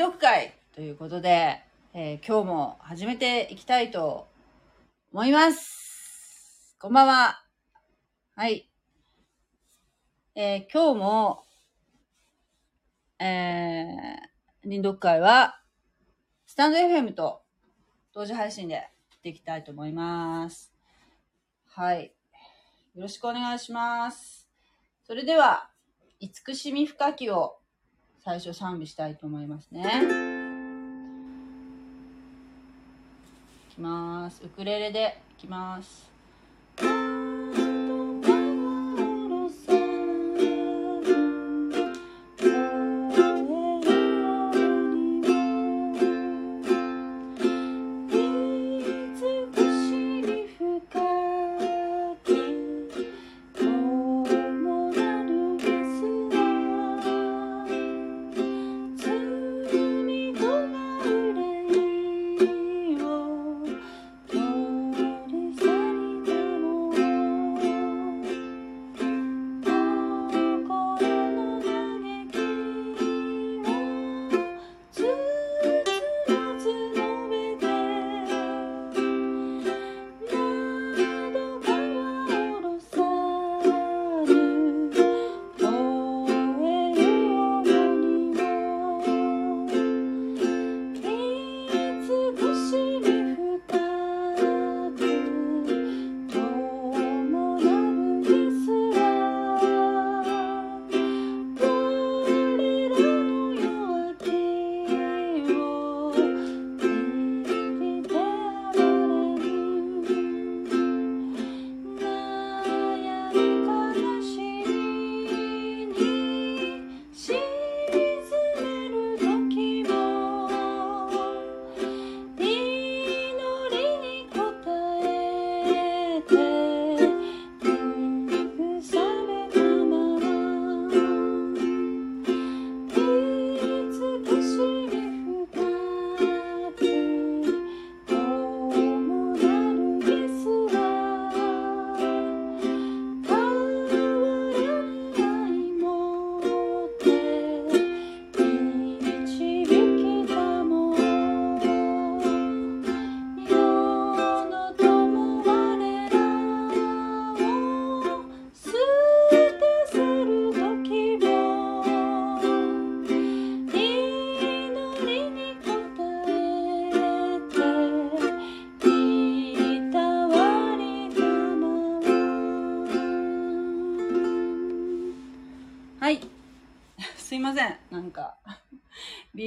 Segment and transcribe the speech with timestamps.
[0.00, 1.60] 読会ということで、
[1.92, 4.28] えー今日も始めていきたいと
[5.12, 6.74] 思います。
[6.80, 7.44] こんばんは。
[8.34, 8.70] はい。
[10.34, 11.44] えー今日も、
[13.18, 15.60] えー、臨読会は、
[16.46, 17.42] スタンド FM と
[18.14, 20.72] 同時配信でやっていきたいと思います。
[21.66, 22.14] はい。
[22.94, 24.48] よろしくお願いします。
[25.06, 25.68] それでは、
[26.20, 27.59] 慈しみ深きを
[28.30, 29.80] 最初賛美したいと思いますね。
[33.72, 34.40] いきます。
[34.44, 36.08] ウクレレでいきます。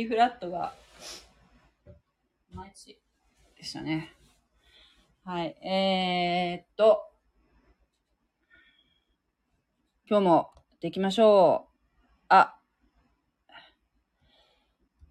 [0.04, 0.74] B フラットが、
[2.52, 3.00] いまいち
[3.56, 4.14] でしたね。
[5.24, 5.56] はい。
[5.66, 7.06] えー、っと、
[10.10, 12.26] 今日もやっていきましょう。
[12.28, 12.54] あ、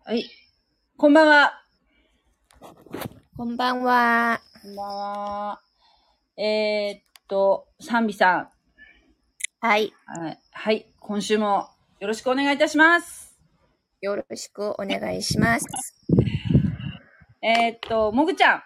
[0.05, 0.29] はい。
[0.99, 1.65] こんばんは。
[3.35, 4.43] こんばんは。
[4.63, 5.63] こんばんは。
[6.37, 8.49] えー、っと、サンビさん。
[9.61, 9.91] はい。
[10.05, 10.39] はい。
[10.51, 10.87] はい。
[11.01, 13.32] 今週もよろしくお願いいたします。
[14.03, 15.67] よろしくお願いします。
[17.41, 18.63] えー、っと、もぐちゃん。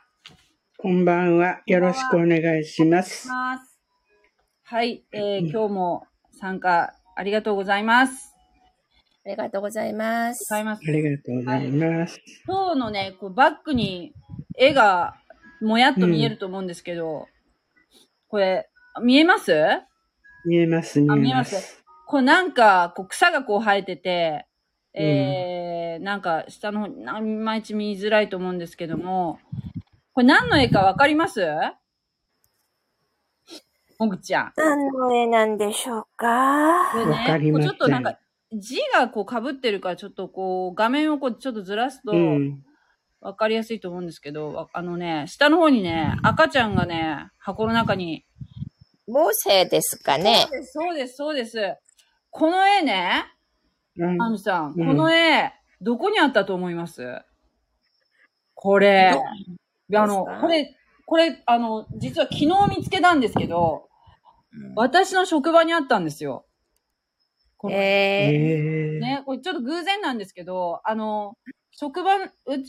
[0.78, 1.60] こんばんは。
[1.66, 3.28] よろしくお願いします。
[3.28, 5.04] はい。
[5.12, 6.06] えー、今日も
[6.40, 8.32] 参加ありがとうございます。
[9.26, 10.54] ありがとうございます。
[10.54, 10.58] あ。
[10.86, 12.18] りがとうございます。
[12.46, 14.14] 今日のね、こうバックに
[14.56, 15.16] 絵が
[15.60, 17.26] もやっと見えると思うんですけど、
[18.28, 18.70] これ、
[19.02, 19.52] 見えます？
[20.46, 21.84] 見えます、見あ、え見えます。。
[22.06, 24.46] これなんか、こう草がこう生えてて、
[24.96, 29.38] えー、なんか下の方、ないまいち見づらいと思うんですけども、
[30.14, 31.46] これ何の絵かわかります？
[33.98, 34.52] もぐちゃん。
[34.56, 36.90] 何の絵なんでしょうか？
[36.92, 38.18] これわかりませんこうちょっとなんか、
[38.52, 42.62] 字がこう被ってるから、ちょっとこう、画面をこうちょっとずらすと、うん。
[43.20, 48.24] わかりやすいと思うんですけど、わあのね、下の方にね、赤ちゃんがね、箱の中に。
[49.08, 51.76] 母性ですかねそうです、そうです、そうです。
[52.30, 53.35] この絵ね、うん
[54.20, 54.86] アミさん、うん。
[54.86, 57.20] この絵、どこにあったと思います？
[58.54, 59.14] これ。
[59.94, 60.76] あの、これ、
[61.06, 63.88] これ、あの、実は昨日見つけたんですけど、
[64.74, 66.44] 私の職場にあったんですよ。
[67.58, 71.36] このええー、ね、これちょっと偶然なんですけど、あの、
[71.70, 72.28] 職場、う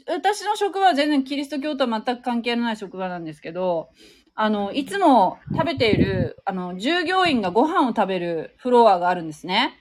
[0.09, 3.89] 私の職場は全然キリスト教とは全く関係のない職場なんですけど、
[4.35, 9.73] あの、いつも食べている、あの、従業員がご飯を食べるフロアがあるんですね。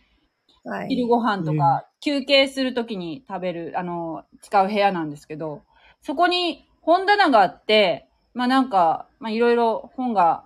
[0.67, 0.89] ー、はい。
[0.89, 5.63] 昼ご飯とか、うん休憩するときに食べる、あの、使う部屋なんですけど、
[6.03, 10.45] そこに本棚があって、まあなんか、まあいろいろ本が、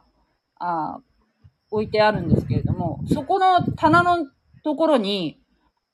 [0.59, 1.01] あ
[1.71, 4.27] 置いてあるんですけれども、そこの棚の
[4.65, 5.43] ところに、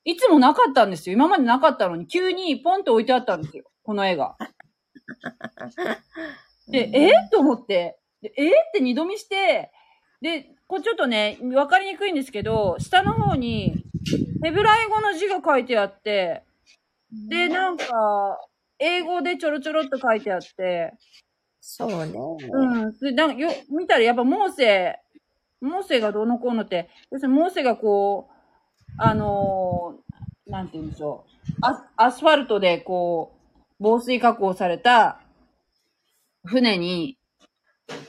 [0.05, 1.15] いつもなかったんですよ。
[1.15, 3.65] 今までなかったのに、急にポンと置いてあったんですよ。
[3.83, 4.37] この絵が。
[6.69, 7.07] で、え？
[7.07, 8.43] ーと思って、でえ？
[8.43, 9.71] ーって二度見して、
[10.21, 13.83] で、これちょっとね、わかりにくいんですけど、下の方に、
[14.43, 16.43] ヘブライ語の字が書いてあって、
[17.29, 17.85] で、なんか、
[18.79, 20.93] 英語でちょろちょろっと書いてあって、
[21.59, 22.13] そうね。
[22.51, 22.97] うん。
[22.99, 24.95] で、なんかよ、見たらやっぱモーセ、
[25.61, 28.33] モーセがどうのこうのって、要するにモーセがこう、
[28.97, 31.57] あのーなんて言うんでしょう。
[31.61, 35.19] アアスファルトでこう、防水加工された
[36.45, 37.17] 船に、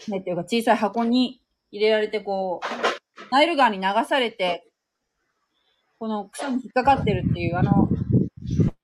[0.09, 1.41] ねっていうか小さい箱に
[1.71, 4.68] 入れられてこう、ナイル川に流されて、
[5.99, 7.89] この草に引っかかってるっていうあの、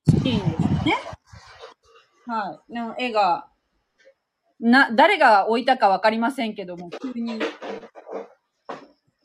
[0.09, 0.97] シーンですね。
[2.27, 2.73] はい。
[2.73, 3.49] の絵が、
[4.59, 7.39] な、誰が置いたかわかりませんけども、急に、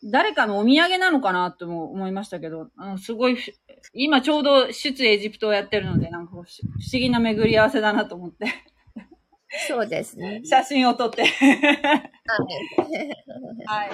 [0.03, 3.37] 誰かのお土産なのかなとも思いましたけど、あのすごい、
[3.93, 6.45] 今ちょうど出エジプトをやってるので、なんか不思
[6.91, 8.45] 議な巡り合わせだなと思って、
[9.67, 10.41] そうですね。
[10.43, 11.23] 写真を撮って。
[11.23, 11.99] はい
[13.65, 13.89] はい。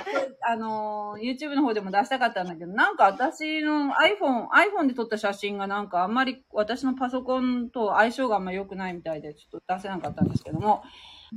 [0.48, 10.84] あのー YouTube の方でも出したかったんだけど、なんか私の iPhone、iPhone で撮った写真がなんかあんまり私のパソコンと相性があんまり良くないみたいで、ちょっと出せなかったんですけども、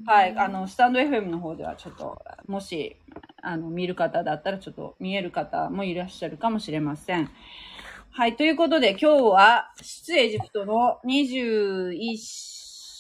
[0.07, 0.37] はい。
[0.37, 2.97] あの、スタンド FM の方ではちょっと、もし、
[3.43, 7.31] あの、見る方だったらちょっと見える方もいらっしゃるかもしれません。
[8.11, 8.37] はい。
[8.37, 12.58] ということで今日は、出エジプトの21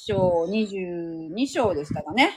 [0.08, 2.36] 章、22章でしたかね。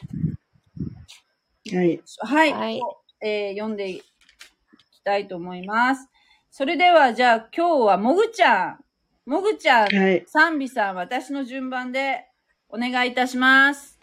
[1.73, 2.01] はい。
[2.19, 2.53] はい。
[2.53, 2.81] はい
[3.23, 6.09] えー読んでいきたいと思います。
[6.50, 8.79] それでは、じゃあ今日はもぐちゃん。
[9.25, 10.23] もぐちゃん、はい。
[10.27, 12.25] 賛美さん、私の順番で
[12.68, 14.00] お願いいたします。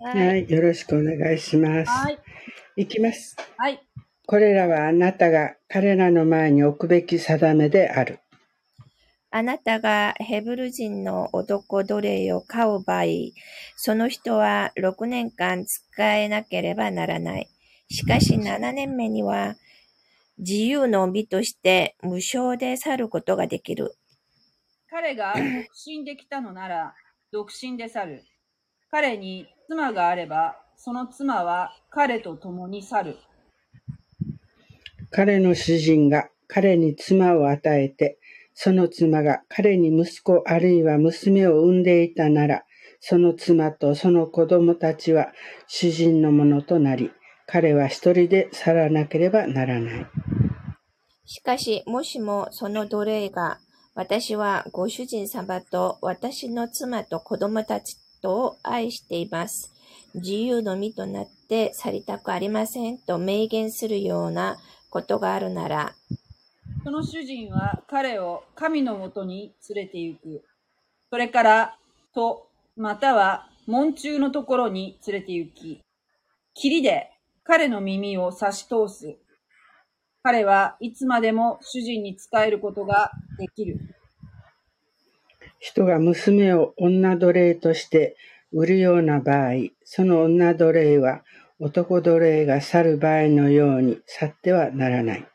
[0.00, 0.50] はい。
[0.50, 1.90] よろしくお願いします。
[1.90, 2.18] はい。
[2.76, 3.36] いきます。
[3.56, 3.80] はい。
[4.26, 8.18] これらはあなたが彼らの前に置くべき定めである。
[9.36, 13.04] あなたがヘブル人の男奴隷を買う場合、
[13.74, 17.50] その人は6年間使えなければならない。
[17.90, 19.56] しかし7年目には
[20.38, 23.96] 自由の身として無償で去ることができる。
[24.88, 25.42] 彼が独
[25.84, 26.94] 身できたのなら、
[27.32, 28.24] 独身で去る。
[28.88, 33.16] 彼に妻があれば、その妻は彼と共に去る。
[35.10, 38.20] 彼の主人が彼に妻を与えて、
[38.54, 42.64] その妻が彼に息子あるいは娘を産んでいたなら、
[43.00, 45.32] その妻とその子供たちは
[45.66, 47.10] 主人のものとなり、
[47.46, 50.06] 彼は一人で去らなければならない。
[51.26, 53.58] しかし、もしもその奴隷が、
[53.94, 59.72] 私はご主人様と私の妻と子供たちとを愛しています。
[60.14, 64.56] 自由の身となって去りたくありませんと明言するような
[64.90, 65.94] ことがあるなら、
[66.84, 70.44] その主人は彼を神のもとに連れて行く。
[71.08, 71.78] それから、
[72.14, 72.46] と、
[72.76, 75.80] または門中のところに連れて行き、
[76.52, 77.10] 霧で
[77.42, 79.16] 彼の耳を差し通す。
[80.22, 83.78] 彼はいつまでも主人に仕えることができる。
[85.58, 88.14] 人が娘を女奴隷として
[88.52, 89.52] 売るような場合、
[89.84, 91.22] その女奴隷は
[91.58, 95.26] 男奴隷が去る場合のように去ってはならない。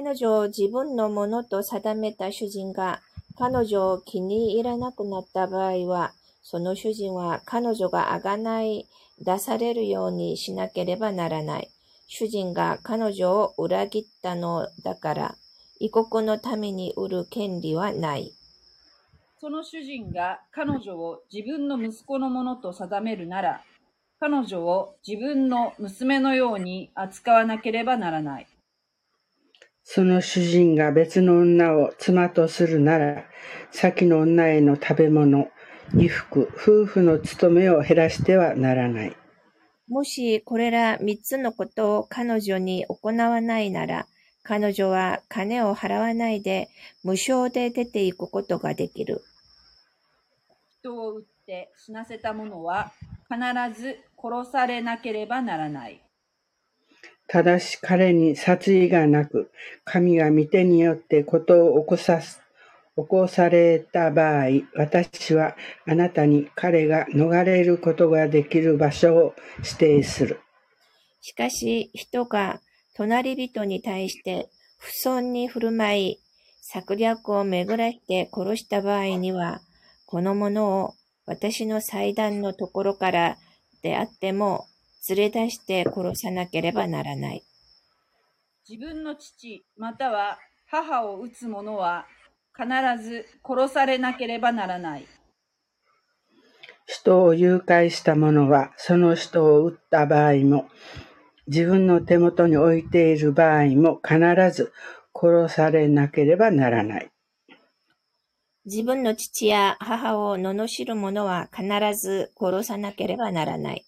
[0.00, 3.00] 彼女を自分のものと定めた主人が
[3.36, 8.86] 彼女を気に入らなくなった場合は、その主人は彼女があがない
[9.18, 11.70] 出されるようにしなければならない。
[12.06, 15.34] 主人が彼女を裏切ったのだから、
[15.80, 18.32] 異国のために売る権利はない。
[19.40, 23.62] その主人が彼女を自分の息子のものと定めるなら、
[24.20, 28.46] 彼女を自分の娘のように扱わなければならない。
[29.90, 33.24] その主人が別の女を妻とするなら、
[33.70, 35.48] 先の女への食べ物、
[35.92, 39.16] 衣服、夫婦の務めを減らしてはならない。
[39.88, 44.06] もしこれら三つのことを彼女に行わないなら、
[44.42, 46.68] 彼女は金を払わないで
[47.02, 49.22] 無償で出ていくことができる。
[50.80, 52.92] 人を撃って死なせた者は
[53.30, 56.02] 必ず殺されなければならない。
[57.28, 59.50] ただし彼に殺意がなく、
[59.84, 62.40] 神が御手によってことを起こさす、
[62.96, 65.54] 起こされた場合、私は
[65.86, 70.40] あなたに彼が逃れることができる場所を指定する。
[71.20, 72.60] しかし人が
[72.96, 76.18] 隣人に対して不遜に振る舞い、
[76.62, 79.60] 策略を巡らして殺した場合には、
[80.06, 80.94] この者を
[81.26, 83.36] 私の祭壇のところから
[83.82, 84.64] であっても
[85.08, 87.44] 連れ出して殺さなければならない。
[88.68, 92.06] 自分の父または母を撃つ者は
[92.54, 92.68] 必
[93.02, 95.06] ず殺されなければならない。
[96.88, 100.68] 人を誘拐した者は、その人を撃った場合も、
[101.46, 104.18] 自分の手元に置いている場合も必
[104.50, 104.72] ず
[105.14, 107.10] 殺されなければならない。
[108.64, 113.84] 自分の父や母を罵る者は必ず殺さなければならない。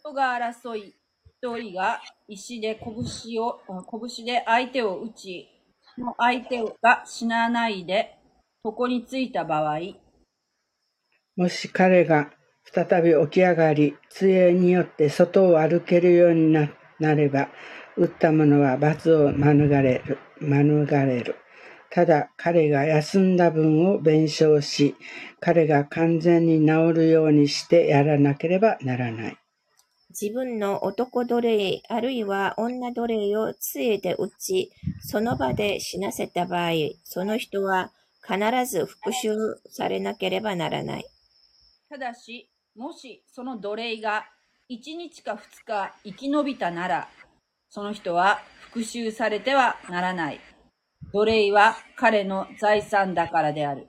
[0.00, 0.94] 人が争い、
[1.42, 3.60] 一人が石で拳を、
[4.16, 5.48] 拳で相手を撃ち、
[5.94, 8.16] その相手が死なないで
[8.64, 9.78] 床についた場合、
[11.36, 12.30] もし彼が
[12.64, 16.70] 再び起き上がり、杖によって外を歩けるようにな
[17.14, 17.50] れば、
[17.96, 20.18] 打った者は罰を免れる。
[20.40, 21.36] 免れる。
[21.90, 24.96] ただ彼が休んだ分を弁償し、
[25.40, 29.39] 彼が完全に治るようにしてやらなければならない。
[30.20, 36.72] 自分の男奴隷あるいは女奴隷を杖で打ち、その場で死なせた場合、
[37.04, 37.90] その人は
[38.22, 38.36] 必
[38.70, 41.06] ず復讐されなければならない。
[41.88, 44.26] ただし、もしその奴隷が
[44.70, 47.08] 1日か2日生き延びたなら、
[47.70, 48.40] その人は
[48.72, 50.40] 復讐されてはならない。
[51.14, 53.88] 奴隷は彼の財産だからである。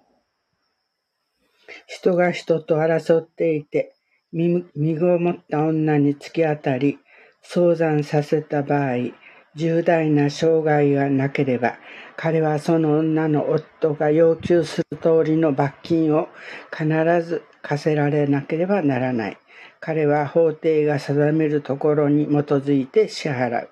[1.87, 3.95] 人が人と争っていて、
[4.33, 4.63] 身
[4.97, 6.99] ごもった女に突き当たり、
[7.41, 9.11] 相残させた場合、
[9.55, 11.77] 重大な障害がなければ、
[12.15, 16.29] 彼はその女の夫が要求する通りの罰金を
[16.71, 16.87] 必
[17.21, 19.37] ず課せられなければならない。
[19.79, 23.69] 彼は法廷が定めるところに基づいて支払う。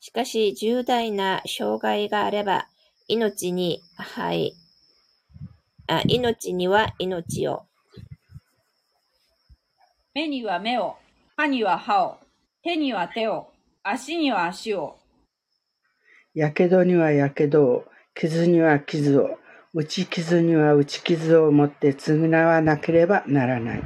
[0.00, 2.68] しかし、重大な障害があれば、
[3.08, 4.54] 命に、はい、
[5.88, 7.67] あ命には命を。
[10.18, 10.96] 目には目を、
[11.36, 12.18] 歯には歯を、
[12.64, 13.52] 手には手を、
[13.84, 14.98] 足には足を。
[16.34, 17.84] やけどにはやけどを、
[18.16, 19.38] 傷には傷を、
[19.72, 23.82] 打ち傷には打ち傷を持って償わなければならない。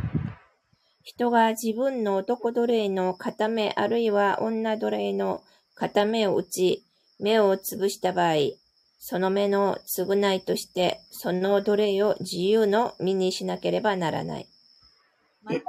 [1.03, 5.43] 人が自分の男奴隷の片目あるいは女奴隷の
[5.75, 6.87] 片目を打ち、
[7.21, 8.37] 目を潰した場合、
[8.99, 14.49] その目の償いとして、その奴隷を自由の身にしなければならない。
[15.45, 15.61] また、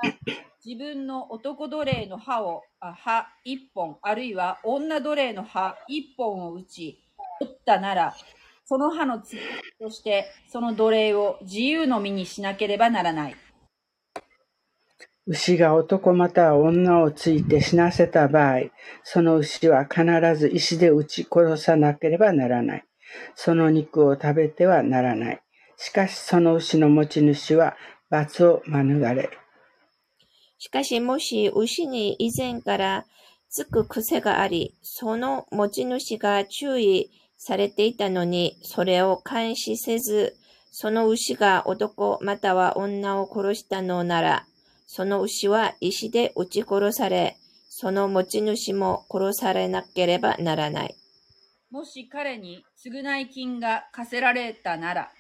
[0.66, 7.04] 自分の男奴隷の歯を、歯一本、あるいは女奴隷の歯一本を打ち、
[7.42, 8.16] 打ったなら、
[8.64, 9.40] その歯の継
[9.78, 13.36] として、その奴隷を自由の身にしなければならない。
[15.28, 18.62] 牛が男または女をついて死なせた場合、
[19.04, 20.06] その牛は必
[20.38, 22.86] ず石で撃ち殺さなければならない。
[23.36, 25.42] その肉を食べてはならない。
[25.76, 27.76] しかしその牛の持ち主は
[28.10, 29.43] 罰を免れる。
[30.64, 33.06] しかしもし牛に以前から
[33.50, 40.38] つく癖があり、その持ち主が注意されていたのに、それを監視せず、
[40.72, 44.46] その牛が男または女を殺したのなら、
[44.88, 47.36] その牛は石で撃ち殺され、
[47.68, 50.96] その持ち主も殺されなければならない。
[51.72, 55.12] もし彼に償い金が課せられたなら、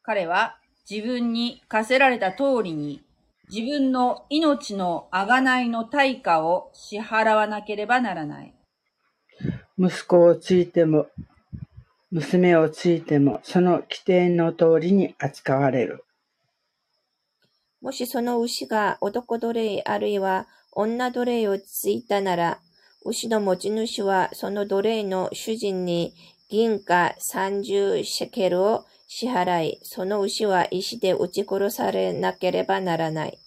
[0.00, 0.56] 彼は
[0.90, 3.02] 自分に課せられた通りに
[3.50, 8.54] 自分の命の贖いの対価を支払わなければならない。
[9.78, 11.06] 息子をついても、
[12.10, 16.04] 娘をついても、その規定の通りに扱われる。
[17.80, 22.58] もしその牛が男奴隷あるいは女奴隷をついたなら、
[23.04, 26.12] 牛の持ち主はその奴隷の主人に
[26.50, 33.38] 銀貨30シェケルを支払い、その牛は石で撃ち殺されなければならない。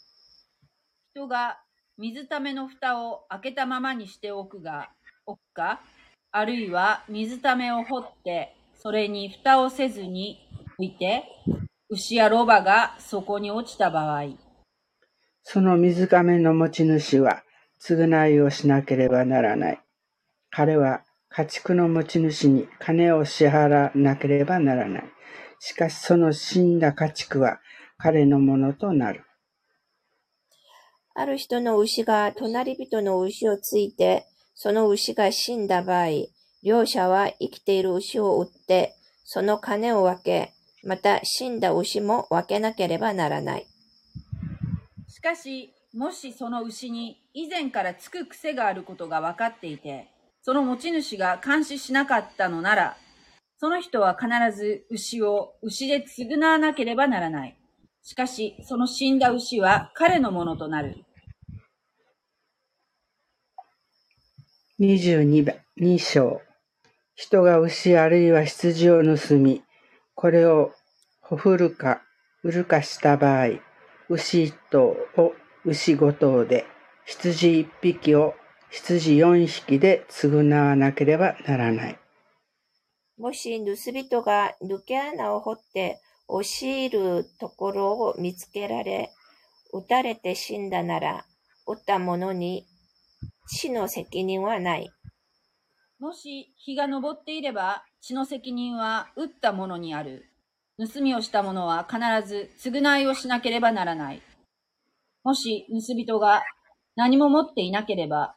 [1.14, 1.60] 人が
[1.98, 4.90] 水ための蓋を開けたままにしておくが、
[5.26, 5.80] 置くか、
[6.32, 10.40] あるいは水ためを掘って、それに蓋をせずに
[10.80, 11.26] 置いて、
[11.90, 14.32] 牛やロバがそこに落ちた場合、
[15.44, 17.44] その水ための持ち主は
[17.80, 19.82] 償いをしなければならない。
[20.50, 25.04] 彼は家畜の持ち主に金を支払わなければならない。
[25.64, 27.60] しかしその死んだ家畜は
[28.00, 29.24] 彼のものとなる。
[31.14, 34.26] ある人の牛が隣人の牛をついて、
[34.56, 36.08] その牛が死んだ場合、
[36.64, 40.52] 両者は生きている牛を売って、その金を分け、
[40.84, 43.68] また死んだ牛も分けなければならない。
[45.08, 50.08] しかし、もしその牛に以前からつく癖があることが分かっていて、
[50.42, 52.98] その持ち主が監視しなかったのなら、
[53.62, 57.56] その人は必ず牛を牛で償わなければならない。
[58.02, 61.06] しかし、その死んだ牛は彼のものとなる。
[64.80, 66.42] 22番、2章。
[67.14, 69.62] 人が牛あるいは羊を盗み、
[70.16, 70.72] これを
[71.20, 72.02] ほふるか
[72.42, 73.60] 売るかした場合、
[74.10, 75.34] 牛一頭を
[75.66, 76.66] 牛五頭で、
[77.06, 78.34] 羊一匹を
[78.72, 82.01] 羊四匹で償わなければならない。
[83.22, 89.12] もし盗人が抜け穴を掘って押し入るところを見つけられ、
[89.72, 91.26] 撃たれて死んだなら、
[91.68, 92.66] 撃った者に
[93.46, 94.92] 死の責任はない。
[96.00, 100.26] もし日が昇っていれば、血の責任は撃った者にある。
[100.80, 104.22] 盗みをした者は必ず償いをしなければならない。
[105.24, 106.42] もし盗人が
[106.96, 108.34] 何も持っていなければ、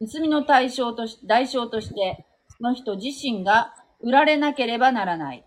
[0.00, 2.24] 盗みの対象とし代償として、
[2.56, 5.44] その人自身が売られなければならない。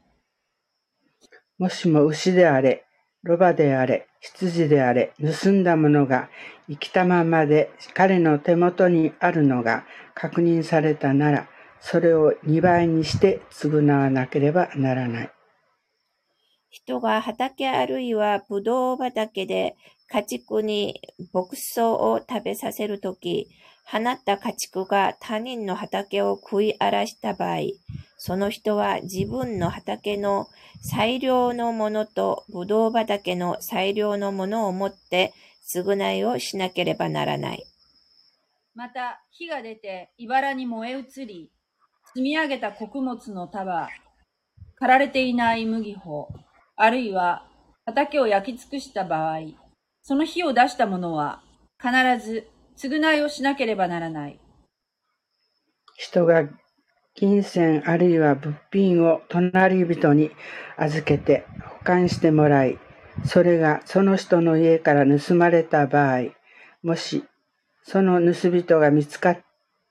[1.58, 2.86] もしも牛であれ、
[3.24, 6.30] ロバであれ、羊であれ、盗んだものが
[6.70, 11.48] 生きたままで彼の手元にあるのが確認されたなら、
[11.80, 15.32] それを2倍にして償わなければならない。
[16.70, 19.76] 人が畑あるいはブドウ畑で
[20.10, 21.00] 家畜に
[21.32, 23.48] 牧草を食べさせるとき、
[23.86, 27.58] 放った家畜が他人の畑を食い荒らした場合、
[28.18, 30.48] その人は自分の畑の
[30.82, 35.34] 最良のものとブドウ畑の最良のものを持って
[35.68, 37.64] 償いをしなければならない。
[38.74, 41.52] また、火が出て、茨に燃え移り、
[42.14, 43.88] 積み上げた穀物の束、
[44.76, 46.28] 刈られていない麦穂、
[46.76, 47.48] あるいは
[47.86, 49.40] 畑を焼き尽くした場合、
[50.02, 51.42] その火を出した者は、
[51.80, 51.92] 必
[52.26, 52.48] ず
[52.78, 54.40] 償いをしなければならない。
[55.96, 56.48] 人が
[57.16, 60.32] 金銭あるいは物品を隣人に
[60.78, 61.46] 預けて
[61.80, 62.78] 保管してもらい、
[63.26, 66.32] それがその人の家から盗まれた場合、
[66.84, 67.24] もし
[67.84, 69.40] その盗人が見つかっ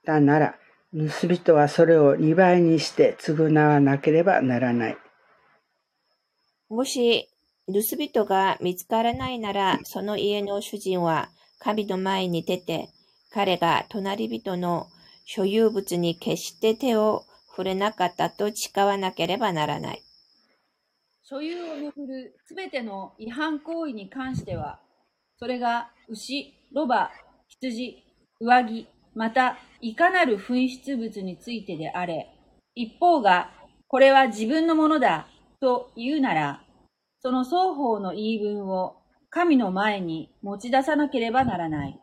[0.05, 0.55] たなら、
[0.93, 4.99] 盗人はそれを2倍にして償わなければならない。
[6.69, 7.29] もし
[7.67, 12.89] 盗人が見つからないなら、その家の主人は神の前に出て、
[13.33, 14.89] 彼が隣人の
[15.25, 20.03] 所有物に決して手を触れなかったと誓わなければならない。
[21.23, 24.81] 所有をめぐるすべての違反行為に関しては、
[25.39, 27.11] それが牛、ロバ、
[27.49, 28.05] 羊、
[28.41, 32.29] 上着、またいかなる紛失物についてであれ、
[32.75, 33.51] 一方が
[33.89, 35.29] これは自分のものだ
[35.61, 36.65] と言うなら、
[37.21, 38.97] その双方の言い分を
[39.35, 42.01] 神の前に持ち出さなければならない。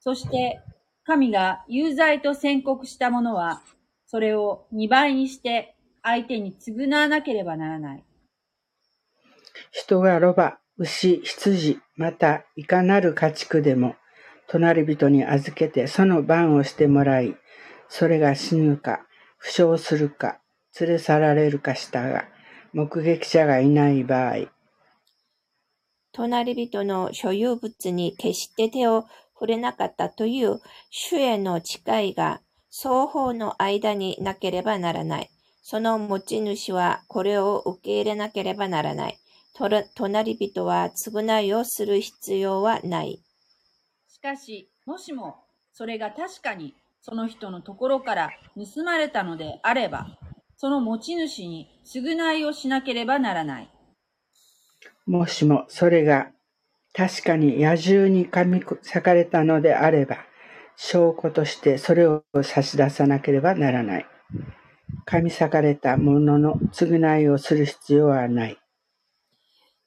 [0.00, 0.60] そして
[1.04, 3.62] 神が有罪と宣告したものは、
[4.08, 8.04] それを2倍にして相手に償わなければならない。
[9.70, 13.94] 人がロバ、牛、羊、またいかなる家畜でも、
[14.48, 17.36] 隣人に預けてその番をしてもらい、
[17.88, 19.06] それが死ぬか、
[19.38, 20.40] 負傷するか、
[20.80, 22.24] 連れ去られるかしたが、
[22.72, 24.59] 目撃者がいない場合、
[26.28, 35.30] 隣人の所有物に決して手を触れなかったという主への誓いが双方の間になければならない。
[35.62, 39.18] その持ち主はこれを受け入れなければならない。
[39.94, 43.20] 隣人は償いをする必要はない。
[44.08, 50.18] しかし、もしもそれが確かにその人のところから盗まれたのであれば、
[50.56, 53.70] その持ち主に償いをしなければならない。
[55.06, 56.30] もしもそれが
[56.92, 60.18] 確かに野獣に噛み裂かれたのであれば、
[60.76, 64.06] 証拠としてそれを差し出さなければならない。
[65.06, 68.58] 噛み裂かれたものの償いをする必要はない。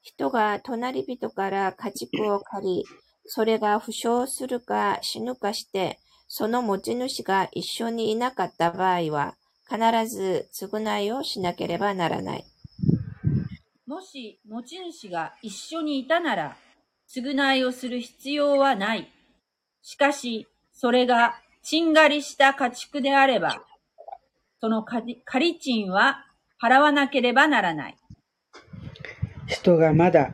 [0.02, 2.84] 人が隣人から家畜を借り、
[3.26, 9.36] それが負傷するか死ぬかして、その持ち主が一緒にいなかった場合は、
[9.69, 12.45] 必ず償いをしなければならない。
[13.93, 16.58] もし持ち主が一緒にいたなら、
[17.08, 19.08] 償いをする必要はない。
[19.84, 23.62] しかし、それがちんがりした家畜であれば、
[24.60, 26.25] その借り賃は
[26.60, 27.95] 払わなければならない。
[29.45, 30.34] 人がまだ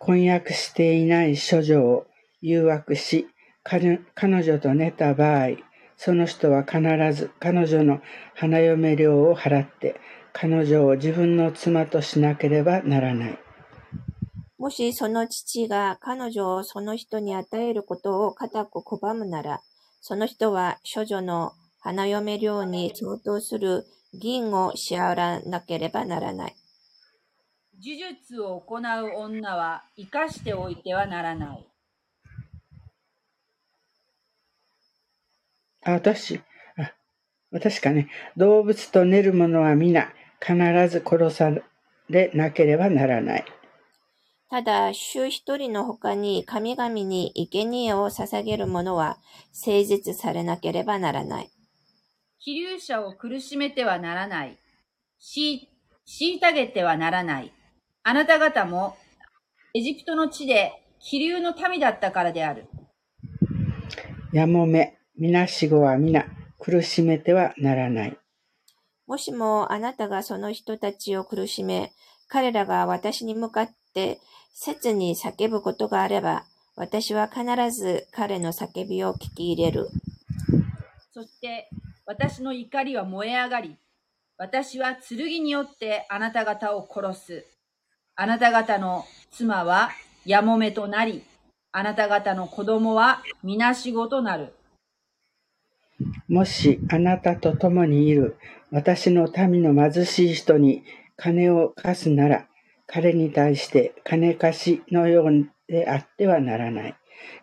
[0.00, 2.08] 婚約していない処女を
[2.40, 3.28] 誘惑し、
[3.62, 5.50] 彼女と寝た場合、
[5.96, 6.80] その人は必
[7.12, 8.00] ず彼女の
[8.34, 9.94] 花嫁料を払って、
[10.38, 13.38] 彼女を自分の妻としなければならない。
[14.58, 19.62] もしその父が彼女をその人に与えることを固く拒むなら、
[20.02, 26.56] その人は処女の花嫁料に相当する銀を支払わなければならない。
[27.82, 28.80] 呪術を行う
[29.16, 31.66] 女は生かしておいてはならない。
[35.82, 36.42] あ、私、
[36.76, 36.92] あ、
[37.50, 38.10] 私かね。
[38.36, 40.56] 動物と寝る者は皆必
[40.88, 41.52] ず殺さ
[42.08, 43.44] れなければならない。
[44.48, 49.18] ただ、主一人の他に神々に生贄を捧げる者は
[49.66, 51.50] 誠実されなければならない。
[52.38, 54.58] 気流者を苦しめてはならない。
[55.18, 55.68] し、
[56.06, 57.52] 虐げてはならない。
[58.04, 58.96] あなた方も、
[59.74, 62.68] エジプトの地で気流の民だったからである。
[64.32, 66.26] やもめ、みなしごは皆
[66.58, 68.18] 苦しめてはならない。
[69.06, 71.92] もしもあなたがその人たちを苦しめ、
[72.28, 74.18] 彼らが私に向かって
[74.52, 79.88] 切に叫ぶことがあれば、私は必ず彼の叫びを聞き入れる。
[81.12, 81.70] そして、
[82.04, 83.76] 私の怒りは燃え上がり、
[84.38, 87.46] 私は剣によってあなた方を殺す。
[88.16, 89.90] あなた方の妻は
[90.24, 91.22] やもめとなり、
[91.70, 94.52] あなた方の子供はみなしごとなる。
[96.28, 98.36] もしあなたと共にいる
[98.70, 100.84] 私の民の貧しい人に
[101.16, 102.46] 金を貸すなら、
[102.86, 106.96] 彼に対して金貸しのようであってはならない。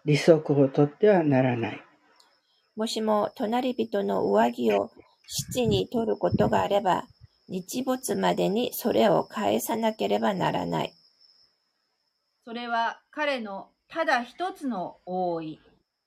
[0.05, 1.81] 利息を取ってはならない。
[2.75, 4.91] もしも隣人の上着を
[5.27, 7.05] 七に取ることがあれば、
[7.47, 10.93] 日没までにそれを返さなければならない。
[12.45, 15.59] それは彼のただ一つの覆い、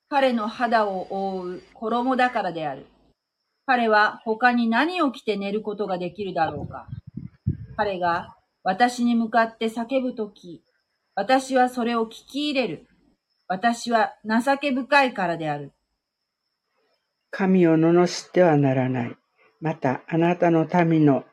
[0.09, 2.87] 彼の肌を覆う衣だからである。
[3.66, 6.87] 彼は他に何を着て寝ることができるだろうか。
[7.77, 10.62] 彼が私に向かって叫ぶとき、
[11.16, 12.87] 私はそれを聞き入れる。
[13.49, 15.73] 私は情け深いからである。
[17.31, 19.16] 神を罵ってはならない。
[19.61, 21.25] また、あなたの民の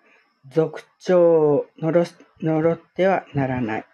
[0.51, 2.05] 族長を呪
[2.41, 3.85] 呪ってはならない。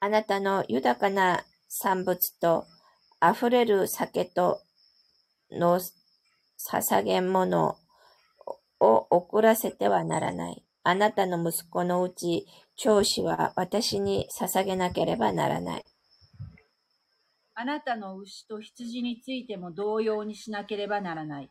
[0.00, 2.66] あなたの豊かな産物と
[3.22, 4.60] 溢れる酒と
[5.50, 5.80] の
[6.58, 7.76] 捧げ物
[8.80, 10.62] を送らせてはならない。
[10.82, 15.84] あなたの息子のうち、長子は私に捧げなければならない。
[17.54, 21.50] あなたの牛と羊についても同様にしなければならない。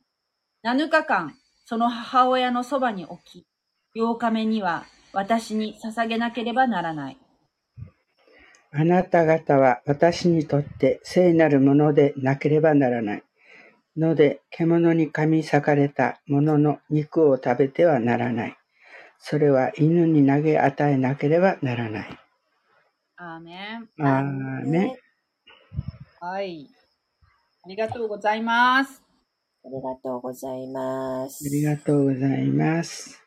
[0.64, 3.48] 7日間、その母親のそばに置き、
[3.96, 7.18] 8日目には私に捧げなければならない。
[8.78, 13.24] あなた方は私にとって聖なるものでなければならない。
[13.96, 18.58] ので、獣に噛み裂かれたものの肉を食べてはならない。
[19.18, 22.20] それは犬に投げ与えなければならない。
[23.16, 23.90] アーメン。
[24.06, 25.00] あーね。
[26.20, 26.68] はい。
[27.64, 29.02] ありがとうございます。
[29.64, 31.46] ありがとうございます。
[31.46, 33.24] ありがとうございます。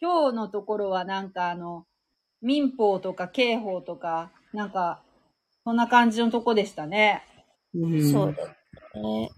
[0.00, 1.84] 今日のところはなんかあの、
[2.40, 5.02] 民法とか刑法とか、なんか、
[5.64, 7.24] そんな感じのとこでしたね。
[7.74, 9.30] うん、そうですね。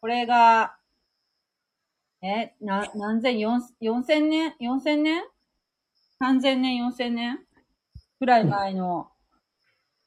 [0.00, 0.76] これが、
[2.22, 5.24] え、な、何千、四、四千年四千年？
[6.20, 7.40] 三千年、四千年？
[8.20, 9.10] くらい前の、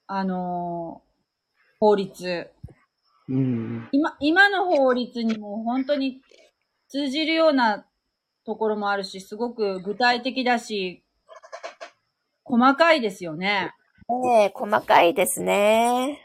[0.07, 1.11] あのー
[1.81, 2.51] 法律。
[3.27, 3.89] うん。
[3.91, 6.21] 今、今の法律にも本当に
[6.87, 7.85] 通じるような
[8.45, 11.03] ところもあるし、すごく具体的だし、
[12.51, 13.71] 細かいですよね。
[14.09, 16.19] ねえ細かいですね。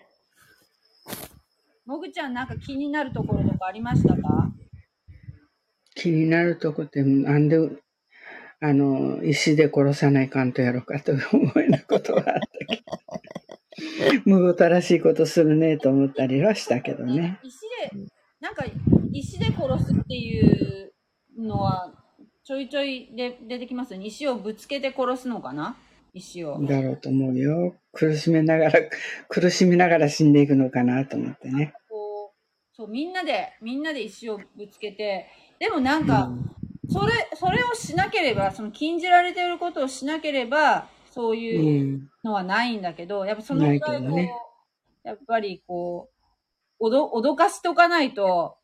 [1.86, 4.50] もぐちゃんなんか気になるところとかありましたか？
[5.94, 7.58] 気になるとこって、なんで、
[8.60, 11.22] あの、石で殺さないかんとやろうかと思
[11.54, 12.82] うようなことはあったけど。
[14.24, 17.38] むごたらしいことするねと思ったりはしたけどね。
[17.44, 17.60] 石
[17.94, 18.10] で、
[18.40, 18.64] なんか
[19.12, 20.92] 石で殺すっていう
[21.38, 21.94] のは
[22.42, 24.06] ちょいちょいで出てきますよね。
[24.06, 25.76] 石をぶつけて殺すのかな？
[26.16, 26.59] 石を。
[26.62, 27.76] だろうと思うよ。
[27.92, 28.81] 苦しめながら、
[29.29, 31.74] 苦しみながら死んでいくのかなと思ってね。
[31.88, 35.26] こう、そう、みんなで、みんなで石をぶつけて、
[35.59, 36.31] でもなんか、
[36.88, 41.37] それ、それをしなければ、その禁じられていることをしなければ、そうう。
[41.37, 44.33] いうんのはないんだけど、やっぱそのぐらいこう、ね
[45.05, 46.16] やっぱりこう、
[46.81, 48.57] おど、脅かしとかないと、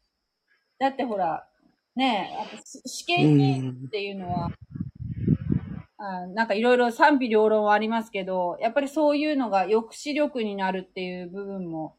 [0.80, 1.46] だってほら、
[1.94, 4.50] ねえ、死死刑にっていうのは、
[6.04, 11.94] あなんかいろいろ賛否両論はありますけど、やっぱりそういうのが抑止力になるっていう部分も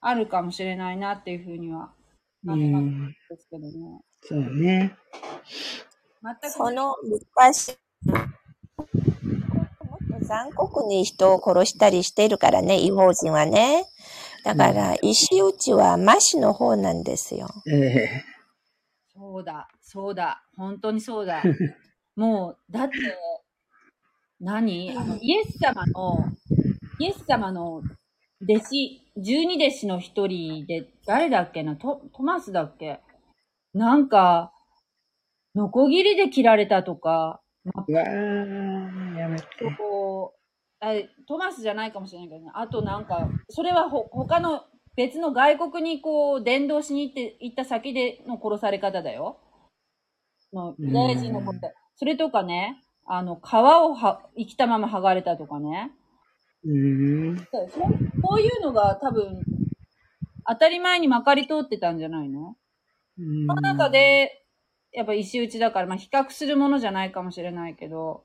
[0.00, 1.92] あるかもしれないなっていうふうには、
[2.44, 3.08] なんん。
[3.28, 3.72] ですけどね。
[4.22, 4.96] そうね。
[6.22, 8.16] 全くその昔、もっ
[10.20, 13.86] と残酷に人を殺したりしているからね、違法人はね。
[14.44, 17.48] だから、石打ちはマシの方なんですよ。
[17.66, 18.24] ええ
[19.12, 21.42] そうそうだ、そうだ、本当にそうだ。
[22.14, 22.94] もう、だって、
[24.40, 24.96] 何？
[24.96, 26.24] あのイエス様の、
[26.98, 27.82] イエス様の
[28.42, 31.76] 弟子、十二弟子の一人で、誰だっけな？
[31.76, 33.00] トトマスだっけ？
[33.74, 34.52] なんか、
[35.54, 39.46] ノコギリで切られたとか、まうわー、やめて。
[39.76, 40.38] こう
[40.80, 40.92] あ
[41.26, 42.50] トマスじゃないかもしれないけどね。
[42.54, 49.38] あとなんか、それはほ他の別の外国にこう、伝道しに行って、行った先での殺され方だよ。
[50.52, 51.74] のユダヤ人のことで。
[51.96, 55.92] それとかね、あの、皮をは生きたまま剥がれたとかね。
[56.64, 57.36] うーん。
[57.50, 59.42] そうそうこういうのが多分、
[60.46, 62.56] 当たり前にまかり通ってたんじゃないの？
[63.48, 64.44] その中で、
[64.92, 68.24] やっぱ石打ちだから、まあ比較するものじゃないかもしれないけど、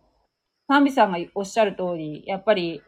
[0.67, 2.82] サンビさんがおっしゃる通り、やっぱり、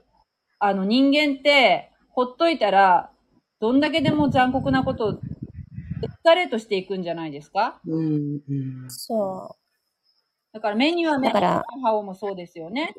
[0.59, 3.11] あの人間って、ほっといたら、
[3.59, 5.15] どんだけでも残酷なことを、エ
[6.07, 7.79] スカレートしていくんじゃないですか？
[7.87, 8.89] うん、うん。
[8.89, 9.55] そ
[10.55, 12.95] だから目には目だから母もそうですよね。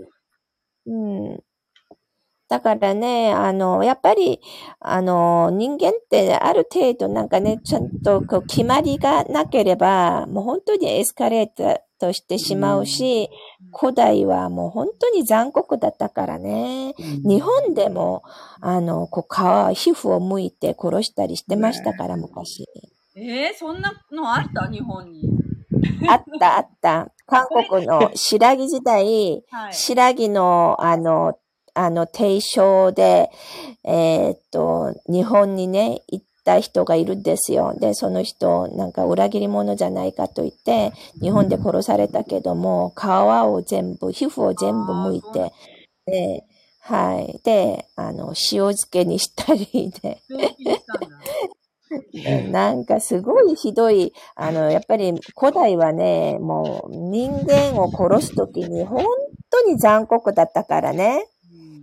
[0.84, 0.92] う。
[0.92, 1.42] うん。
[2.50, 4.42] だからね、あの、やっぱり、
[4.78, 13.30] あの、人間ってある程度なんかね、ちゃんとこう決まりがなければ、もう本当にエスカレートしてしまうし、
[13.74, 16.92] 古代はもう本当に残酷だったからね。
[17.24, 18.22] 日本でも、
[18.60, 22.68] あの、こう皮、皮膚を剥いて殺したりしてましたから、昔。
[23.16, 24.68] えー、そんなのあった？
[24.70, 25.22] 日本に。
[26.06, 27.12] あったあった。
[27.26, 29.74] 韓国の白木時代、はい。
[29.74, 31.38] 白木の、あの、
[31.74, 33.30] あの、提唱で、
[33.84, 37.74] えーっと、日本にね、行った人がいるんですよ。
[37.78, 45.52] で、その人、なんか裏切り者じゃないかと言って、日本で殺されたけども、皮を全部、皮膚を全部剥いて、
[46.06, 46.44] で、
[46.80, 47.40] はい。
[47.42, 50.22] で、あの、塩漬けにしたりで。
[52.50, 59.04] なんかすごいひどい、あの、やっぱり古代はね、もう人間を殺すときに本
[59.50, 61.26] 当に残酷だったからね。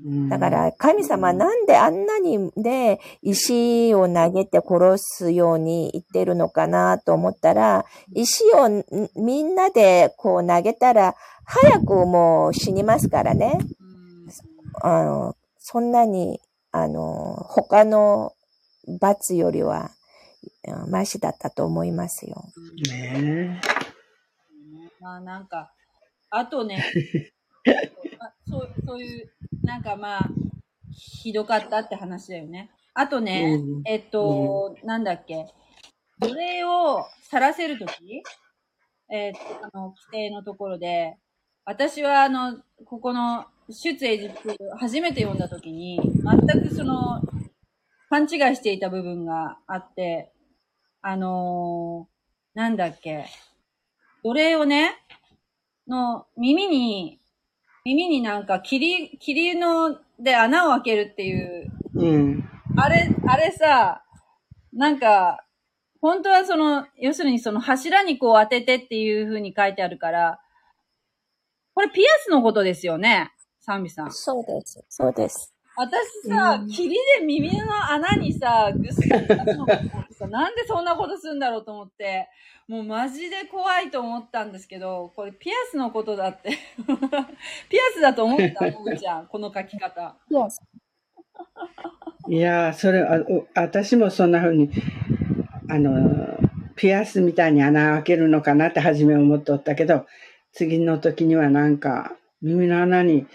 [0.05, 0.29] うん。
[0.29, 8.83] だから神様なんであんなにね、石を投げて殺すように言ってるのかなと思ったら、石をん
[9.15, 13.57] みんなでこう投げたら早くもう死にますからね。
[13.59, 14.27] うん。
[14.81, 18.33] あの、そんなに、あの、他の
[18.99, 19.91] 罰よりは、
[20.67, 22.45] うんマシだったと思いますよ。
[22.89, 23.61] ね
[24.99, 25.73] まあなんか、
[26.29, 26.83] あとね、
[28.19, 29.31] あ そうそういう、
[29.63, 30.29] なんかまあ、
[30.91, 32.71] ひどかったって話だよね。
[32.93, 33.81] あとね、うん。
[33.85, 35.53] えっと、なんだっけ、
[36.19, 38.23] 奴隷を去らせるとき、
[39.11, 41.17] えっと、あの、規定のところで、
[41.65, 47.21] 私はあの、ここの、出エジプト初めて読んだときに、全くその、
[48.09, 50.32] 勘違いしていた部分があって、
[51.05, 52.13] あのー
[52.57, 53.25] なんだっけ、
[54.23, 54.95] 奴隷をね、
[55.87, 57.19] の耳に、
[57.83, 62.49] 耳になんか霧、霧ので穴を開けるっていう、うん。
[62.77, 64.03] あれ、あれさ、
[64.71, 65.45] なんか、
[65.99, 70.39] 本当はその、要するにその柱にこう当ててっていう風に書いてあるから、
[71.73, 74.11] これピアスのことですよね、サンビさん。
[74.13, 74.85] そうです。
[74.87, 75.52] そうです。
[75.75, 79.01] 私さ、うん霧で耳の穴にさ、ぐっす
[80.17, 82.29] さ、なんでそんなことするんだろうと思って、
[82.67, 86.49] もうマジで怖いと思ったんですけど、これピアスのことだって。
[87.69, 90.15] ピアスだと思った、もぐちゃん、この書き方。
[92.29, 94.69] いやー、それ、あお私もそんな風に、
[95.69, 96.37] あの、
[96.75, 100.05] ピアスみたいに穴開けるのかなって初め思っておったけど、
[100.53, 103.25] 次の時にはなんか、耳の穴に、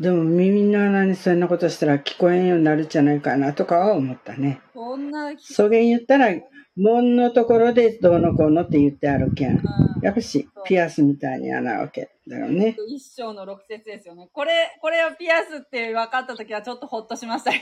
[0.00, 4.60] でも耳の穴にそんなことしたら聞こえんようになるんじゃないかなとかは思ったね。
[4.74, 6.28] こんな、そげん言ったら、
[6.76, 9.52] 門のところでどうのこうのって言ってあるけん。
[9.52, 12.76] うんやっぱし、ピアスみたいに穴開けだよね。
[12.88, 14.28] 一章の六節ですよね。
[14.32, 17.60] これ、これはピアスって分かった時はちょっとほっとしましたよ。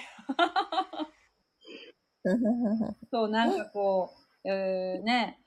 [3.10, 4.10] そう、なんかこ
[4.44, 5.38] う、えー、ね。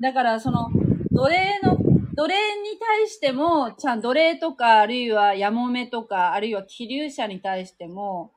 [0.00, 0.70] だから、その、
[1.10, 1.76] 奴隷の、
[2.16, 8.32] 奴隷に対しても、ちゃん、奴隷とか、あるいはやもめとか、あるいは気流者に対しても、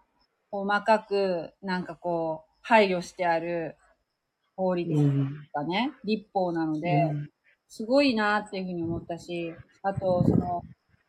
[0.51, 3.75] 細かく、なんかこう、配慮してある
[4.55, 5.47] 法律うん。
[5.53, 7.11] がね、立法なので、
[7.67, 10.63] すごいなっていうふうに思ったし、あと、その、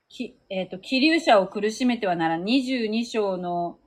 [0.09, 2.44] き、えっ、と、気流者を苦しめてはならん。
[2.44, 3.79] 22章の、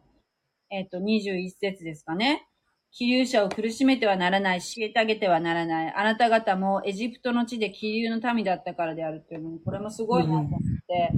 [0.70, 2.48] えっ、と、21節ですかね。
[2.92, 5.94] 気流者を苦しめてはならない、虐げてはならない。
[5.96, 11.12] あなた方もエジプトの地で気流の民だったからであるっていうのも、これもすごいなと思って、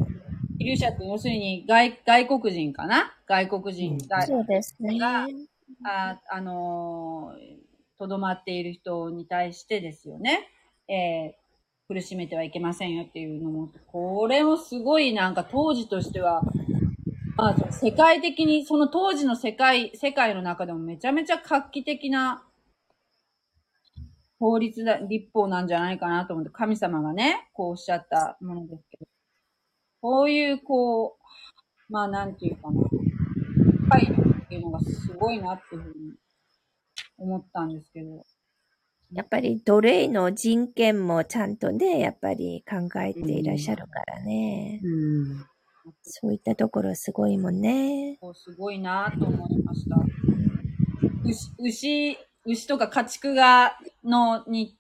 [0.58, 3.14] 気流者って要するに外外国人かな？
[3.28, 4.98] 外国人が、そうですね。
[5.86, 10.50] あ、あのー、とどまっている人に対してですよね。
[10.88, 11.40] えー
[11.92, 16.44] 苦しめてはいけませんよっていうのも、これもすごいなんか当時としては、
[17.40, 22.44] まあ、世界的に、その当時の世界、世界の中でもめちゃめちゃ画期的な
[24.38, 29.06] 法律だ、立法なんじゃないかなと思って、神様がね、こうおっしゃったものですけど、
[30.02, 31.18] こういう、こ
[31.90, 32.82] う、まあなんていうかな、
[33.90, 36.14] 配慮っていうのがすごいなっていうふうに
[37.18, 38.26] 思ったんですけど、
[39.14, 44.82] やっぱり奴隷の人権もちゃんとね、やっぱり考えていらっしゃるからね。
[44.84, 45.46] うん。
[46.02, 48.18] そういったところすごいもんね。
[48.34, 49.98] すごいなと思いました。
[51.24, 54.78] 牛、牛、牛とか家畜が、の、に、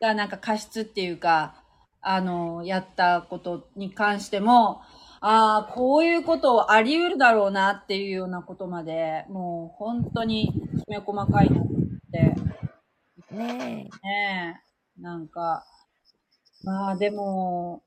[0.00, 1.54] がなんか過失っていうか、
[2.00, 4.80] あの、やったことに関しても、
[5.20, 10.52] ああ、こういうことあり得るだろうなっていうようなことまで、もう本当に
[10.84, 11.64] きめ細かいなっ
[12.10, 12.34] て、
[13.32, 14.60] ねね
[14.98, 15.64] え、なんか、
[16.64, 17.82] まあでも、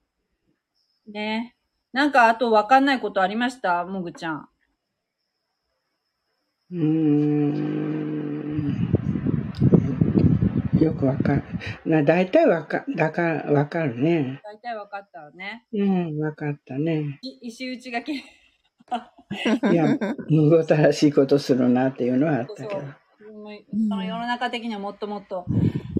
[1.07, 1.54] ね
[1.95, 3.85] なんかあとわかんないことありました？
[3.85, 4.49] もぐちゃん。
[6.71, 8.89] うーん。
[10.81, 11.43] よくわかる。
[11.85, 14.41] な、大体わか、だから、わかるね。
[14.43, 15.63] 大体わかったわね。
[15.71, 17.17] うん、わかったね。
[17.21, 18.17] い石打ちがけ、 い
[19.73, 22.81] や、むごたらしいことするなっていうのはあったけど。
[22.81, 22.87] も
[23.51, 23.53] う
[23.87, 25.45] その世の中的にはもっともっと、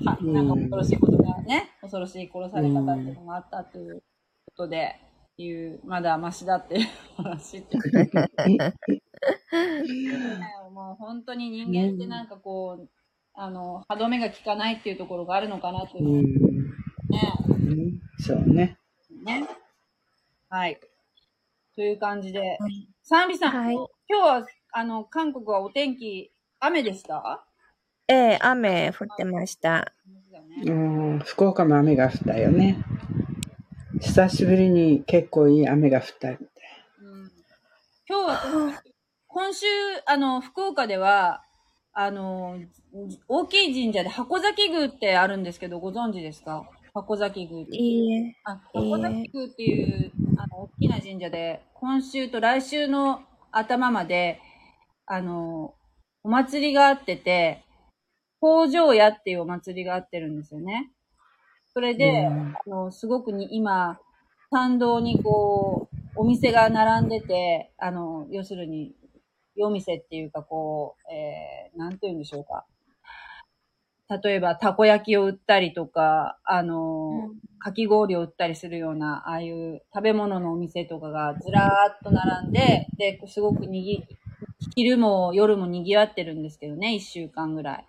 [0.03, 4.03] はなんか恐ろしいことがね、恐ろしい殺され方っていうのがあったという
[4.47, 4.99] ことで、
[5.43, 7.77] いう、まだマシだっていう話って
[10.71, 12.89] もう本当に人間ってなんかこう、
[13.33, 16.23] あの、歯止めが効かないっていうところがあるのかなというう、ん。
[17.09, 17.33] ね。
[17.49, 18.77] うんそうね。
[19.23, 19.47] ね。
[20.49, 20.79] はい。
[21.75, 22.57] という感じで。
[23.03, 23.75] サンビさん、はい
[24.07, 27.43] 今日は、あの、韓国はお天気、雨でした？
[28.07, 29.91] ええ、雨降ってました。
[30.63, 32.77] うん、福岡も雨が降ったよね。
[34.01, 36.47] 久しぶりに結構いい雨が降ったみたい。
[37.01, 37.31] うん
[38.07, 38.81] 今日は、
[39.27, 39.65] 今週、
[40.05, 41.43] あの、福岡では、
[41.93, 42.59] あの、
[43.27, 46.69] 大きい神社で箱崎宮ってあるんですけど、ご存知ですか？
[46.93, 47.77] 箱崎宮って。
[47.77, 48.35] いいえ。
[48.43, 54.39] あ、箱崎宮っていう、あの、大きな神社で、今週と来週の頭まで、
[55.05, 55.73] あの、
[56.23, 57.63] お祭りがあってて、
[58.39, 60.91] 工場屋っていうお祭りがあってるんですよね。
[61.75, 63.99] それで、うんあの、すごくに今、
[64.49, 68.95] 参道にこう、お店が並んでて、あの、要するに、
[69.57, 72.65] 夜店っていうかこう、えー、なんて言うんでしょうか。
[74.23, 84.05] 例えば、たこ焼きを売ったりとか、あの、かき氷を売ったりするような、ああいう食べ物のお店とかがずらーっと並んで、で、すごくにぎ、
[84.77, 87.85] 昼も夜も賑わってるんですけどね、一週間ぐらい。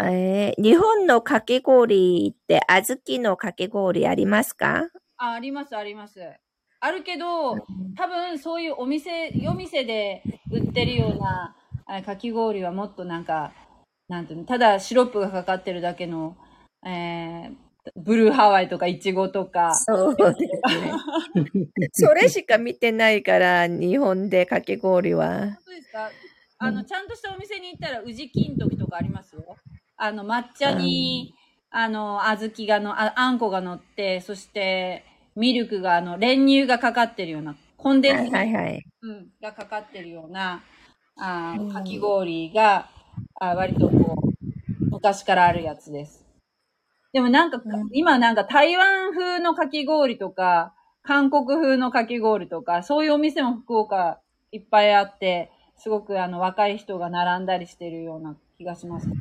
[0.00, 4.88] えー日本のかき氷って小豆のかき氷ありますか？
[5.16, 6.20] あ、あります、あります。
[6.80, 7.52] あるけど、
[7.96, 11.54] 多分そういうお店、夜店で売ってるような
[11.86, 13.52] あかき氷はもっとなんか、
[14.08, 16.36] なんていうの、ただシロップがかかってるだけの、
[16.84, 17.54] えー、
[17.96, 20.92] ブルーハワイとかイチゴとか、そうですね。
[21.94, 25.38] それしか見てないから、日本でかき氷は。
[25.38, 26.10] 本当ですか？
[26.58, 29.56] あの、ちゃんとしたお店に行ったら、宇治金時とかありますよ。
[29.96, 31.34] あの、抹茶に、
[31.70, 35.04] あの、小豆がの、ああんこが乗って、そして、
[35.36, 38.86] ミルクが、あの、練乳がかかってるような、コンデンはいス、はいはい。
[39.02, 40.62] うん、がかかってるような、
[41.16, 42.88] あかき氷が、
[43.40, 46.24] あ割とこう、昔からあるやつです。
[47.12, 59.08] でもなんか、うん今なんか台湾風のかき氷とか、韓国風のかき氷とか、そういうお店も福岡いっぱいあって、すごくあの若い人が並んだりしてるような気がします。
[59.08, 59.14] ね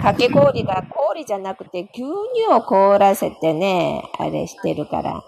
[0.00, 2.06] かき氷が氷じゃなくて牛乳
[2.52, 5.22] を凍らせてね、あれしてるから。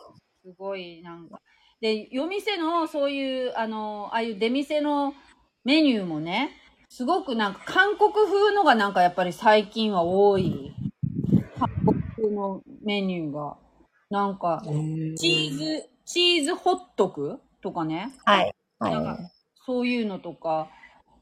[0.44, 1.40] すごいなんか。
[1.80, 5.14] で、夜店のそういう、あの、ああいう出店の
[5.64, 6.50] メニューもね、
[6.88, 10.72] すごくなんか韓国風のがなんかやっぱり最近は多い。
[11.58, 13.56] 韓国風のメニューが。
[14.08, 14.62] なんか、
[15.16, 18.12] チーズ、チーズホットクとかね。
[18.24, 18.54] はい。
[18.78, 19.18] なんかは
[19.66, 20.70] そういうのとか、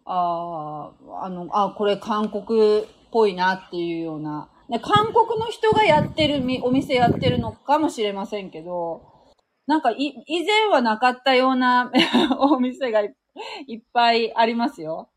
[0.05, 2.85] ああ、あの、あこれ韓国っ
[3.15, 4.51] ぽいなっていうような。
[4.69, 9.03] で韓国の人がやってるみ、お店やってるのかもしれませんけど、
[9.69, 11.93] なんかい、以前はなかったような
[12.41, 13.15] お店がい
[13.69, 15.11] いっぱいありますよ。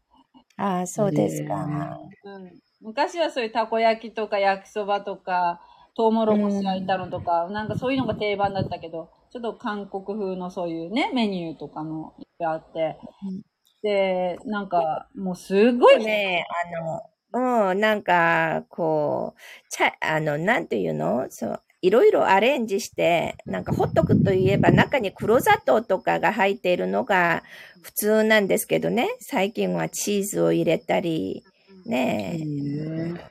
[0.60, 0.62] い。
[0.62, 2.00] ああ、そうですか。
[2.24, 2.60] うん。
[2.82, 5.62] 昔はそういうたこ焼きとか焼きそばとか、
[5.96, 13.42] トウモロコシ焼いたのとか、なんかそういうのが定番だったけど、ちょっと韓国風のそういうね、メニューとかもいっぱいあってうん。
[13.82, 16.46] で、なんか、もうすごい、ね
[16.80, 17.02] あの、
[17.34, 21.28] うん、なんか、こう、ちゃ、あの、なんていうの？
[21.30, 27.44] そう、いろいろアレンジして、なんかホットクといえば中に黒砂糖とかが入っているのが
[27.82, 29.10] 普通なんですけどね。
[29.20, 31.44] 最近はチーズを入れたり、
[31.86, 33.30] ねえ。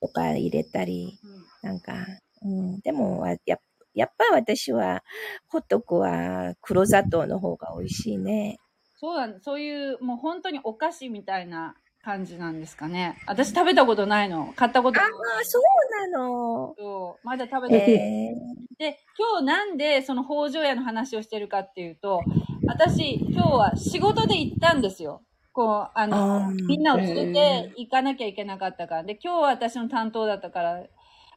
[0.00, 1.94] とか入れたり、うんなんか、
[2.42, 3.58] うん、でも、わや
[3.94, 5.02] やっぱ私は、
[5.48, 8.58] ホットクは黒砂糖の方が美味しいね。
[8.96, 11.74] そうなんそういう、もう本当にお菓子みたいな
[12.04, 13.16] 感じなんですかね。
[13.26, 14.52] 私食べたことないの。
[14.56, 16.74] 買ったことああない、そうなの。
[16.76, 17.90] そうまだ食べたことない。
[17.92, 18.34] え
[18.78, 22.22] で、今日なんでその北条屋の話をしてるかっていうと、
[22.66, 25.22] 私、今日は仕事で行ったんですよ。
[25.52, 29.04] こう、あの、あーみんなを連れて行かなきゃいけなかったから。
[29.04, 30.82] で、今日は私の担当だったから、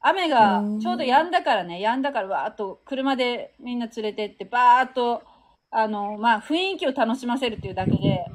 [0.01, 5.21] 雨がうんちょうど止んだからね、止んだからわーっと車でみんな連れてって、バーっと、
[5.69, 8.25] あの、まあ、雰囲気を楽しませるっていうだけで。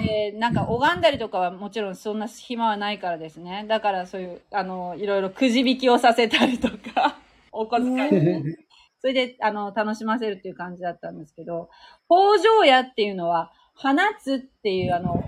[0.00, 3.66] えーなんか拝んだりとかはもちろんそんな暇はないからですね。
[3.68, 7.18] だからそういう、あの、いろいろくじ引きをさせたりとか、
[7.52, 8.56] お小遣いでね。
[9.00, 11.70] それで、あの、楽しませるっていう感じだったんですけど、
[12.08, 13.90] 北条屋っていうのは、放
[14.20, 15.22] つっていう、あの、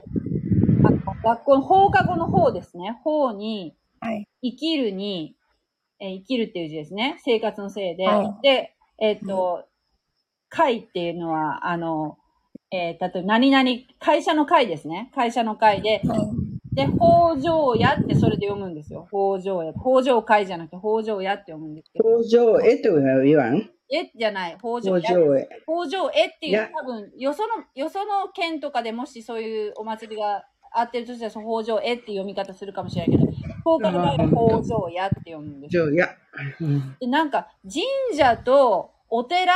[0.82, 2.98] あの学校の放課後の方ですね。
[3.04, 4.26] 方に、はい。
[4.42, 5.36] 生きるに、
[6.00, 7.16] えー生きるっていう字ですね。
[7.24, 8.06] 生活のせいで。
[8.06, 9.66] はいで、えっ、と、
[10.50, 12.18] 会っていうのは、あの、
[12.70, 15.10] えー、例えば何々、会社の会ですね。
[15.14, 16.02] 会社の会で、
[16.72, 19.08] で、北条屋ってそれで読むんですよ。
[19.08, 19.72] 北条屋。
[19.72, 22.04] 北条会じゃなくて北条屋って読むんですけど。
[22.04, 23.70] 工場へとは言わん？
[23.92, 24.98] えじゃない、北条工
[25.34, 25.46] 屋。
[25.66, 33.32] 北条絵っていうや多分よそのよその県とかでもしそういうお祭りがあってるとしたらその北条絵っていう読み方するかもしれないけど
[33.62, 36.08] 福岡の場合は北条屋って読むんですよ上や。
[36.60, 37.82] うんでなんか神
[38.16, 39.54] 社とお寺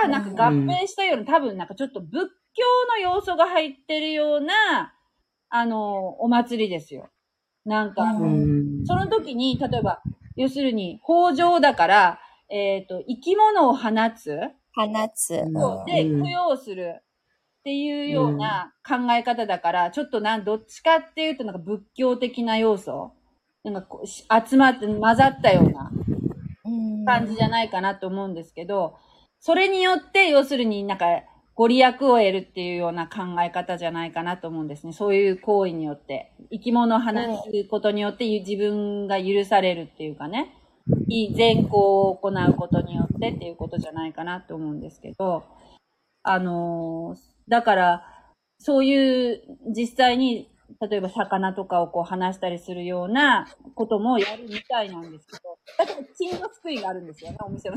[0.00, 2.12] がなんか合併したような、多分なんかちょっと仏
[2.54, 4.94] 教の要素が入ってるような
[5.48, 7.08] あのお祭りですよ。
[7.64, 8.86] なんか、ううん。
[8.86, 10.02] その時に例えば
[10.36, 12.18] 要するに北条だから
[12.48, 14.38] えっ、と生き物を放つ。
[14.74, 15.34] 放つ。
[15.34, 15.84] うん。
[15.86, 16.22] で、うん。
[16.22, 17.02] 供養するっ
[17.64, 23.12] ていうような考え方だから、ちょっとなん、どっちかっていうとなんか仏教的な要素。
[23.64, 25.92] なんかこうし集まって混ざったような
[26.64, 27.04] うん。
[27.04, 28.96] 感じじゃないかなと思うんですけど、
[29.44, 31.04] それによって、要するになんか、
[31.56, 34.92] ご利益を得るっていうような考え方じゃないかなと思うんですね。
[34.92, 36.32] そういう行為によって。
[36.52, 37.10] 生き物を放
[37.50, 40.54] つことによって自分が許されるっていうかね。
[41.08, 45.42] いい善行を行うことによってっていうことじゃないかなと思うんですけど、
[46.22, 47.16] あの
[47.48, 48.06] だから、
[48.60, 49.42] そういう
[49.76, 50.48] 実際に、
[50.80, 57.76] 例えば魚とかをこう離したりするようなこともやるみたいなんですけど、だけど金魚すくいがあるんですよね、お店の。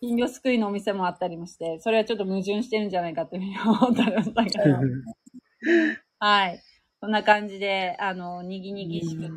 [0.00, 4.76] 金魚すくいのお店もあったりもして、それはちょっと矛盾してるんじゃないかというふうに思ったりましたけど。
[6.20, 6.62] はい。
[7.00, 9.30] そんな感じで、あの、にぎにぎしく、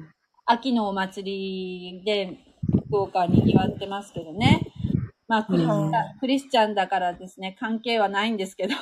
[0.45, 2.37] 秋のお祭りで、
[2.87, 4.61] 福岡は賑わってますけどね。
[5.27, 8.73] まあクリスチャン、うんクリスチャンだからですね、関係はないんですけど、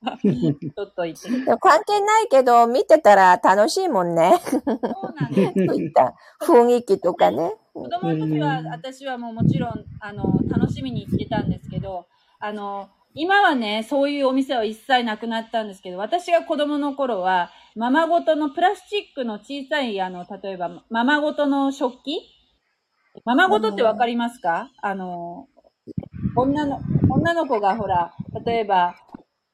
[0.22, 1.30] ちょっと言って。
[1.30, 4.32] でも関係ないけど、見てたら楽しいもんね。
[4.42, 5.66] そうなんです。
[5.66, 7.52] そういった雰囲気とかね。
[7.72, 12.06] 子供の時はうん私はもうもちろんあの楽しみに行ってたんですけど
[12.40, 22.20] あの今はねそういうお店は一切なくなったんですけど私が子供の頃はままごとのプラスチックの小さいあの例えばままごとの食器？
[23.24, 24.70] ままごとってわかりますか？
[24.82, 25.46] あの
[26.36, 28.12] 女の女の子がほら
[28.44, 28.94] 例えば、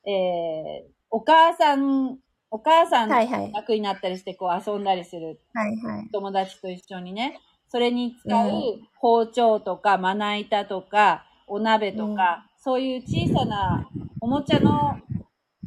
[0.07, 2.19] えー、お母さん
[2.51, 3.53] お母さんはいはい。
[3.53, 6.09] 役になったりしてこう遊んだりするはいはい。
[6.13, 8.53] 友達と一緒にね、それに使うう
[8.99, 13.89] 包丁とかまな板とかお鍋とか、そういう小さな
[14.21, 14.99] おもちゃの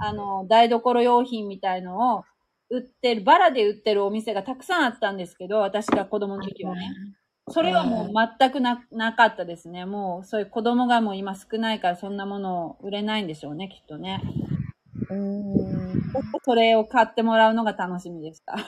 [0.02, 2.24] あの台所用品みたいのを
[2.70, 6.92] 売ってる、バラで売ってるお店がたくさんあったんですけど、私が子供の時はね。
[7.50, 9.86] それはもう全くななかったですね。
[9.86, 14.22] もうそういう子供がもう今少ないからそんなものを売れないんでしょうね、きっとね。
[15.10, 15.70] うーん。
[16.44, 18.56] それを買ってもらうのが楽しみでした。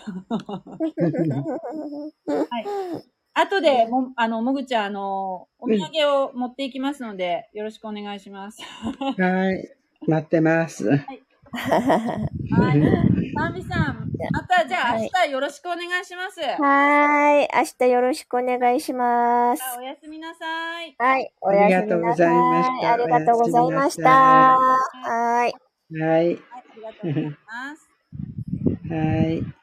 [3.33, 8.61] 後で、も、あの、もぐちゃん、あの、お土産を持っていきますので、よろしくお願いします。
[9.17, 9.73] はい。
[10.05, 10.89] 待ってます。
[10.89, 11.21] はい。
[11.51, 16.39] サンビさん、また、じゃあ、明日よろしくお願いします。
[16.39, 17.47] はーい。
[17.53, 19.63] 明日よろしくお願いします。
[19.77, 20.95] おやすみなさい。
[20.97, 21.33] はい。
[21.41, 21.89] おありやすみなさい。
[21.89, 24.09] がとうございましたありがとうございました。
[24.09, 25.53] はい。
[25.99, 27.89] はい、ありがとうございます。
[28.89, 28.95] は
[29.29, 29.53] い。